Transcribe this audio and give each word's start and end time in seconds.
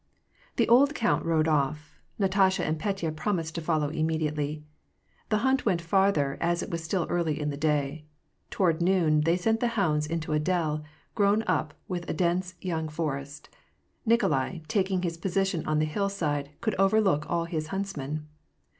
The 0.55 0.67
old 0.67 0.95
count 0.95 1.23
rode 1.25 1.47
off 1.47 1.77
home. 1.77 1.99
Natasha 2.17 2.65
and 2.65 2.79
Petya 2.79 3.11
promised 3.15 3.53
to 3.53 3.61
follow 3.61 3.89
immediately. 3.89 4.63
The 5.29 5.37
hunt 5.45 5.63
went 5.63 5.79
farther^ 5.83 6.39
as 6.41 6.63
it 6.63 6.71
was 6.71 6.83
still 6.83 7.05
early 7.07 7.39
in 7.39 7.51
the 7.51 7.55
day. 7.55 8.05
Toward 8.49 8.81
noon, 8.81 9.21
they 9.21 9.37
sent 9.37 9.59
the 9.59 9.67
hounds 9.77 10.07
into 10.07 10.33
a 10.33 10.39
dell, 10.39 10.83
grown 11.13 11.43
up 11.45 11.75
with 11.87 12.09
a 12.09 12.13
dense 12.15 12.55
young 12.61 12.89
forest. 12.89 13.49
Nikolai, 14.03 14.61
taking 14.67 15.03
his 15.03 15.17
position 15.17 15.63
on 15.67 15.77
the 15.77 15.85
hillside, 15.85 16.49
could 16.61 16.73
overlook 16.79 17.29
all 17.29 17.45
his 17.45 17.67
huntsmen. 17.67 18.25